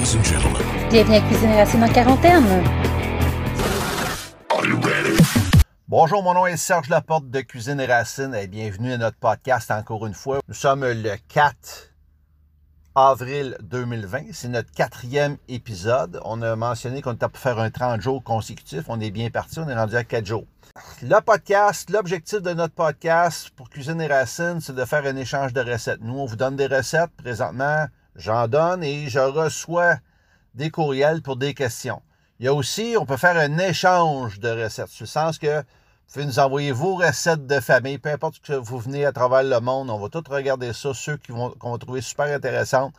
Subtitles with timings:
[0.00, 0.62] Ladies and gentlemen.
[0.88, 2.64] Bienvenue à Cuisine Racine en quarantaine.
[4.48, 5.22] Are you ready?
[5.88, 9.70] Bonjour, mon nom est Serge Laporte de Cuisine et Racine et bienvenue à notre podcast
[9.70, 10.38] encore une fois.
[10.48, 11.90] Nous sommes le 4
[12.94, 14.32] avril 2020.
[14.32, 16.18] C'est notre quatrième épisode.
[16.24, 18.84] On a mentionné qu'on était pour faire un 30 jours consécutif.
[18.88, 19.58] On est bien parti.
[19.58, 20.46] On est rendu à 4 jours.
[21.02, 25.52] Le podcast, l'objectif de notre podcast pour Cuisine et Racine, c'est de faire un échange
[25.52, 26.00] de recettes.
[26.00, 27.10] Nous, on vous donne des recettes.
[27.18, 27.84] Présentement,
[28.16, 29.96] j'en donne et je reçois
[30.54, 32.02] des courriels pour des questions.
[32.38, 35.58] Il y a aussi, on peut faire un échange de recettes, sur le sens que
[35.58, 39.42] vous pouvez nous envoyer vos recettes de famille, peu importe que vous venez à travers
[39.42, 42.94] le monde, on va tout regarder ça, ceux qui vont, qu'on va trouver super intéressantes.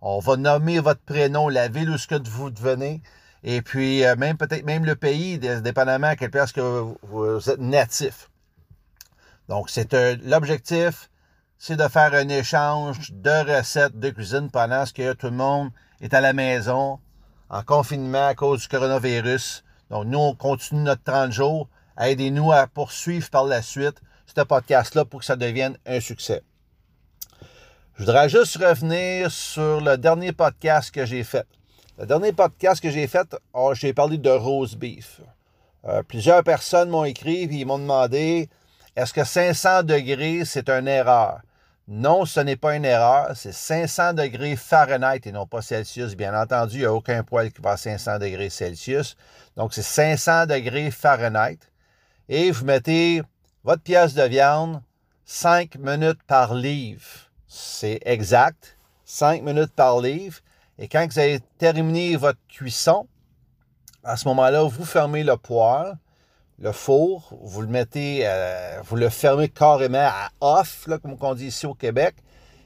[0.00, 3.00] On va nommer votre prénom, la ville où ce que vous devenez,
[3.44, 7.50] et puis euh, même peut-être même le pays, dé- dépendamment à quelle place que vous,
[7.50, 8.28] êtes natif.
[9.48, 11.08] Donc, c'est un- l'objectif,
[11.64, 15.70] c'est de faire un échange de recettes de cuisine pendant ce que tout le monde
[16.00, 16.98] est à la maison,
[17.50, 19.62] en confinement à cause du coronavirus.
[19.88, 21.68] Donc, nous, on continue notre 30 jours.
[21.96, 26.42] Aidez-nous à poursuivre par la suite ce podcast-là pour que ça devienne un succès.
[27.94, 31.46] Je voudrais juste revenir sur le dernier podcast que j'ai fait.
[31.96, 35.20] Le dernier podcast que j'ai fait, oh, j'ai parlé de rose beef.
[35.84, 38.48] Euh, plusieurs personnes m'ont écrit et ils m'ont demandé
[38.96, 41.42] est-ce que 500 degrés, c'est une erreur?
[41.88, 43.32] Non, ce n'est pas une erreur.
[43.34, 46.14] C'est 500 degrés Fahrenheit et non pas Celsius.
[46.14, 49.16] Bien entendu, il n'y a aucun poêle qui va à 500 degrés Celsius.
[49.56, 51.58] Donc, c'est 500 degrés Fahrenheit.
[52.28, 53.22] Et vous mettez
[53.64, 54.80] votre pièce de viande
[55.24, 57.06] 5 minutes par livre.
[57.48, 58.76] C'est exact.
[59.04, 60.38] 5 minutes par livre.
[60.78, 63.06] Et quand vous avez terminé votre cuisson,
[64.04, 65.96] à ce moment-là, vous fermez le poêle
[66.62, 71.46] le four, vous le mettez, euh, vous le fermez carrément à off, comme on dit
[71.46, 72.14] ici au Québec,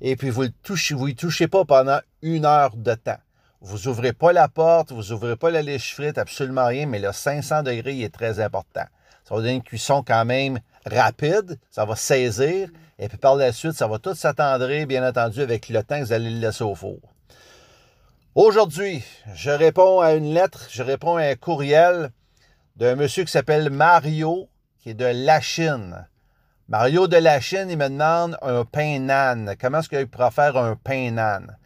[0.00, 3.18] et puis vous le touchez, vous y touchez pas pendant une heure de temps.
[3.60, 7.10] Vous ouvrez pas la porte, vous ouvrez pas la lèche frite, absolument rien, mais le
[7.10, 8.84] 500 degrés est très important.
[9.24, 12.68] Ça va donner une cuisson quand même rapide, ça va saisir,
[13.00, 16.04] et puis par la suite, ça va tout s'attendrir, bien entendu, avec le temps que
[16.04, 17.00] vous allez le laisser au four.
[18.36, 19.02] Aujourd'hui,
[19.34, 22.12] je réponds à une lettre, je réponds à un courriel
[22.80, 24.48] d'un monsieur qui s'appelle Mario,
[24.78, 26.08] qui est de la Chine.
[26.66, 29.54] Mario de la Chine, il me demande un pain nan.
[29.60, 31.58] Comment est-ce qu'il pourra faire un pain nan?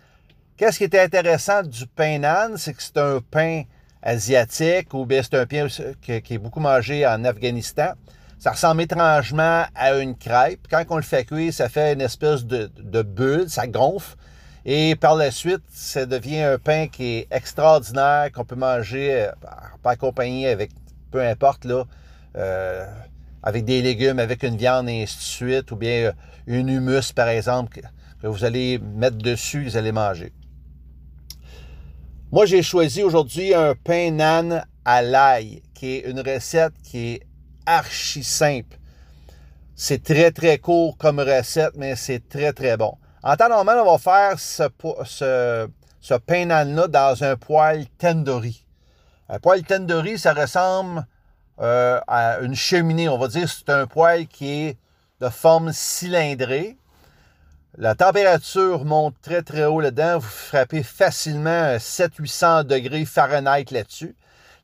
[0.57, 2.57] Qu'est-ce qui est intéressant du pain nan?
[2.57, 3.63] C'est que c'est un pain
[4.03, 5.69] asiatique ou bien c'est un pain
[6.03, 7.93] qui est beaucoup mangé en Afghanistan.
[8.41, 10.67] Ça ressemble étrangement à une crêpe.
[10.69, 14.17] Quand on le fait cuire, ça fait une espèce de, de bulle, ça gonfle.
[14.65, 19.33] Et par la suite, ça devient un pain qui est extraordinaire, qu'on peut manger, euh,
[19.81, 20.71] pas accompagné avec
[21.15, 21.85] peu importe, là,
[22.37, 22.85] euh,
[23.45, 26.13] avec des légumes, avec une viande et ainsi de suite, ou bien euh,
[26.49, 27.81] une humus, par exemple,
[28.21, 30.33] que, vous allez mettre dessus, vous allez manger.
[32.33, 37.21] Moi, j'ai choisi aujourd'hui un pain nan à l'ail, qui est une recette qui est
[37.65, 38.77] archi simple.
[39.77, 42.95] C'est très, très court comme recette, mais c'est très, très bon.
[43.23, 48.64] En temps normal, on va faire ce pain nan-là dans un poêle tandoori.
[49.29, 51.07] Un poêle tandoori, ça ressemble
[51.61, 53.09] euh, à une cheminée.
[53.09, 54.79] On va dire c'est un poêle qui est
[55.21, 56.77] de forme cylindrée.
[57.79, 60.19] La température monte très très haut là-dedans.
[60.19, 64.15] Vous frappez facilement 700-800 degrés Fahrenheit là-dessus.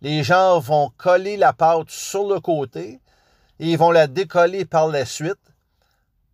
[0.03, 3.01] Les gens vont coller la pâte sur le côté
[3.61, 5.41] et ils vont la décoller par la suite.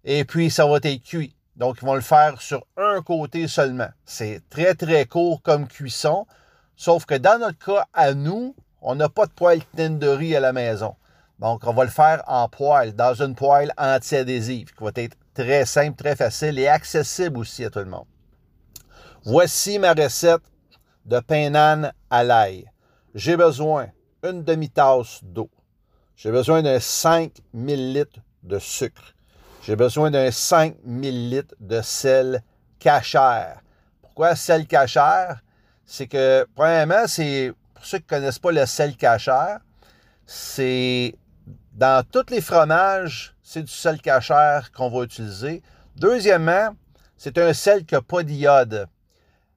[0.04, 1.34] Et puis ça va être cuit.
[1.54, 3.88] Donc ils vont le faire sur un côté seulement.
[4.04, 6.26] C'est très très court comme cuisson.
[6.76, 10.52] Sauf que dans notre cas, à nous, on n'a pas de poêle tandoori à la
[10.52, 10.94] maison.
[11.38, 15.66] Donc, on va le faire en poêle, dans une poêle anti-adhésive, qui va être très
[15.66, 18.06] simple, très facile et accessible aussi à tout le monde.
[19.24, 20.42] Voici ma recette
[21.04, 22.70] de pain nan à l'ail.
[23.14, 23.88] J'ai besoin
[24.22, 25.50] d'une demi-tasse d'eau.
[26.16, 28.06] J'ai besoin d'un 5 ml
[28.42, 29.14] de sucre.
[29.62, 32.42] J'ai besoin d'un 5 ml de sel
[32.78, 33.60] cachère.
[34.00, 35.40] Pourquoi sel cachère?
[35.86, 39.60] C'est que, premièrement, c'est, pour ceux qui ne connaissent pas le sel cachère,
[40.26, 41.14] c'est
[41.72, 45.62] dans tous les fromages, c'est du sel cachère qu'on va utiliser.
[45.94, 46.70] Deuxièmement,
[47.16, 48.88] c'est un sel qui n'a pas d'iode.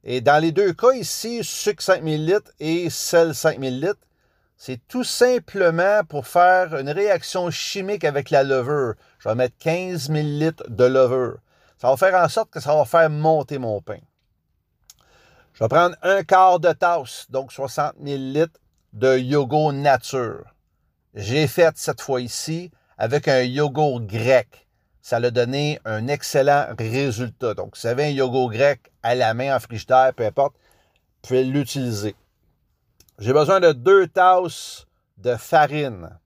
[0.03, 3.95] Et dans les deux cas ici, sucre 5 ml et sel 5 ml,
[4.55, 8.95] c'est tout simplement pour faire une réaction chimique avec la levure.
[9.19, 11.37] Je vais mettre 15 ml de levure.
[11.77, 13.99] Ça va faire en sorte que ça va faire monter mon pain.
[15.59, 18.47] Je vais prendre un quart de tasse, donc 60 ml
[18.93, 20.45] de yogourt nature.
[21.13, 24.69] J'ai fait cette fois ici avec un yogourt grec.
[25.01, 27.55] Ça a donné un excellent résultat.
[27.55, 30.55] Donc, si vous avez un yogourt grec à la main en frigidaire, peu importe,
[31.23, 32.15] pouvez l'utiliser.
[33.17, 36.17] J'ai besoin de deux tasses de farine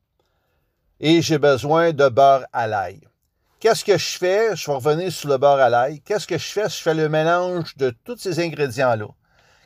[0.99, 3.01] et j'ai besoin de beurre à l'ail.
[3.59, 4.55] Qu'est-ce que je fais?
[4.55, 6.01] Je vais revenir sur le beurre à l'ail.
[6.01, 6.69] Qu'est-ce que je fais?
[6.69, 9.07] Je fais le mélange de tous ces ingrédients-là?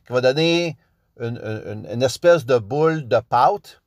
[0.08, 0.78] Qui va donner
[1.20, 3.82] une, espèce de boule de pâte.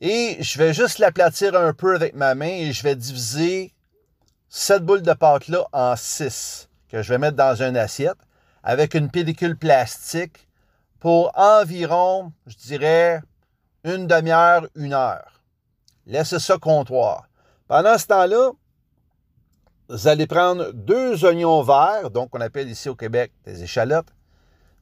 [0.00, 3.72] Et je vais juste l'aplatir un peu avec ma main et je vais diviser
[4.48, 8.18] cette boule de pâte-là en six que je vais mettre dans une assiette
[8.62, 10.48] avec une pellicule plastique
[10.98, 13.22] pour environ, je dirais,
[13.84, 15.42] une demi-heure, une heure.
[16.06, 17.28] Laissez ça comptoir.
[17.68, 18.50] Pendant ce temps-là,
[19.88, 24.08] vous allez prendre deux oignons verts, donc on appelle ici au Québec des échalotes.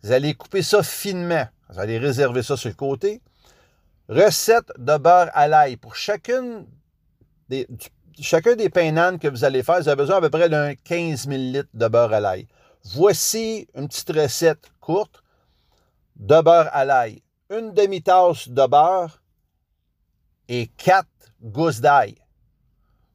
[0.02, 1.46] Vous allez couper ça finement.
[1.70, 3.20] Vous allez réserver ça sur le côté.
[4.08, 5.76] Recette de beurre à l'ail.
[5.76, 6.66] Pour chacune
[7.48, 7.66] des,
[8.20, 11.28] chacun des pains que vous allez faire, vous avez besoin à peu près d'un 15
[11.28, 12.46] 000 de beurre à l'ail.
[12.84, 15.22] Voici une petite recette courte
[16.16, 17.22] de beurre à l'ail.
[17.50, 19.20] Une demi-tasse de beurre
[20.48, 21.08] et quatre
[21.42, 22.16] gousses d'ail.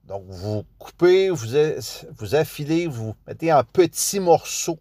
[0.03, 4.79] Donc, vous coupez, vous affilez, vous mettez en petits morceaux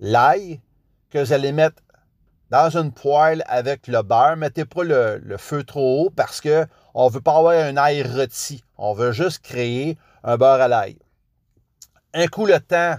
[0.00, 0.60] l'ail
[1.10, 1.82] que vous allez mettre
[2.50, 4.36] dans une poêle avec le beurre.
[4.36, 8.64] Mettez pas le, feu trop haut parce qu'on ne veut pas avoir un ail rôti.
[8.76, 10.98] On veut juste créer un beurre à l'ail.
[12.14, 12.96] Un coup le temps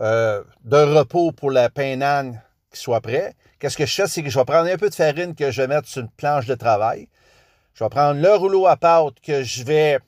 [0.00, 2.32] euh, de repos pour la pain
[2.70, 3.34] qui soit prêt.
[3.58, 4.06] Qu'est-ce que je fais?
[4.08, 6.10] C'est que je vais prendre un peu de farine que je vais mettre sur une
[6.10, 7.08] planche de travail.
[7.74, 9.98] Je vais prendre le rouleau à pâte que je vais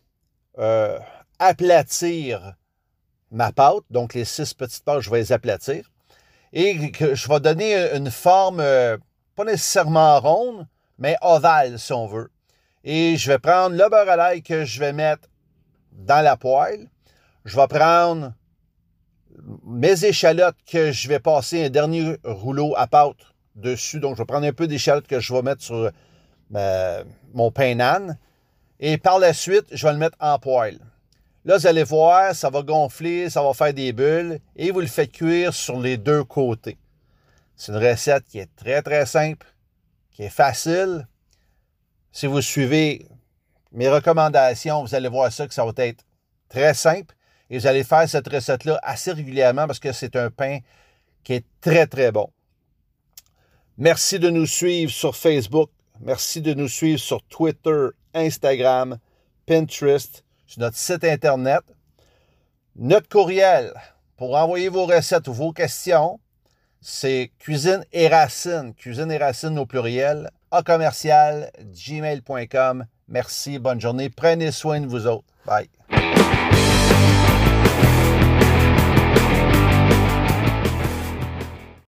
[0.58, 0.98] euh,
[1.38, 2.54] aplatir
[3.34, 3.84] ma pâte.
[3.90, 5.90] Donc, les six petites pâtes, je vais les aplatir
[6.54, 8.96] et je vais donner une forme euh,
[9.34, 10.66] pas nécessairement ronde,
[10.98, 12.31] mais ovale si on veut.
[12.84, 15.28] Et je vais prendre le beurre à l'ail que je vais mettre
[15.92, 16.88] dans la poêle.
[17.44, 18.32] Je vais prendre
[19.64, 23.16] mes échalotes que je vais passer un dernier rouleau à pâte
[23.56, 23.98] dessus.
[23.98, 25.90] Donc, je vais prendre un peu d'échalotes que je vais mettre sur
[26.54, 28.16] euh, mon pain nan.
[28.78, 30.78] Et par la suite, je vais le mettre en poêle.
[31.46, 34.87] Là, vous allez voir, ça va gonfler, ça va faire des bulles et vous le
[34.87, 36.79] faites cuire sur les deux côtés.
[37.55, 39.46] C'est une recette qui est très, très simple,
[40.11, 41.06] qui est facile.
[42.12, 43.06] Si vous suivez
[43.73, 46.05] mes recommandations, vous allez voir ça que ça va être
[46.49, 47.14] très simple
[47.50, 50.61] et vous allez faire cette recette-là assez régulièrement parce que c'est un pain
[51.25, 52.31] qui est très, très bon.
[53.76, 55.70] Merci de nous suivre sur Facebook.
[56.00, 58.99] Merci de nous suivre sur Twitter, Instagram,
[59.46, 61.62] Pinterest sur notre site Internet.
[62.76, 63.73] Notre courriel
[64.17, 66.20] pour envoyer vos recettes ou vos questions,
[66.81, 72.87] c'est cuisine et racine, cuisine et racine au pluriel, à commercial, gmail.com.
[73.08, 74.11] Merci, bonne journée.
[74.11, 75.25] Prenez soin de vous autres.
[75.46, 75.69] Bye.